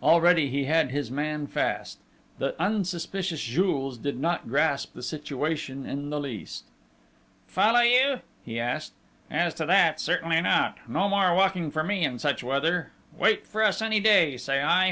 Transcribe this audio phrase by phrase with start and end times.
[0.00, 1.98] Already he had his man fast.
[2.38, 6.66] The unsuspicious Jules did not grasp the situation in the least.
[7.48, 8.92] "Follow you?" he asked.
[9.28, 10.78] "As to that, certainly not!...
[10.86, 12.92] No more walking for me in such weather.
[13.18, 14.84] Wait for a sunny day, say I!...